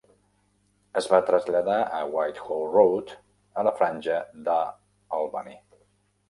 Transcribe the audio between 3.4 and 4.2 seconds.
a la franja